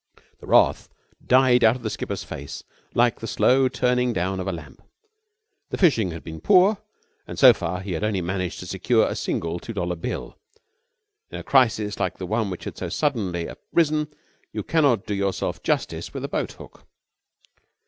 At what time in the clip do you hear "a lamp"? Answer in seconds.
4.47-4.81